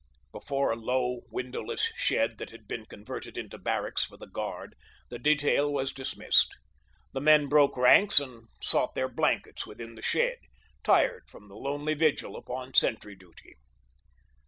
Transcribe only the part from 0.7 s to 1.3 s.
a low,